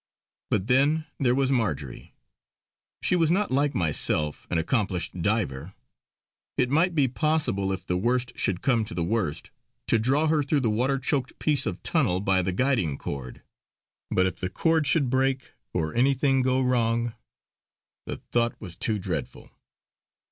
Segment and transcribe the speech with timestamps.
[0.49, 2.15] But then there was Marjory.
[3.03, 5.75] She was not like myself an accomplished diver.
[6.57, 9.51] It might be possible if the worst should come to the worst
[9.85, 13.43] to draw her through the water choked piece of tunnel by the guiding cord.
[14.09, 17.13] But if the cord should break or anything go wrong....
[18.07, 19.51] The thought was too dreadful!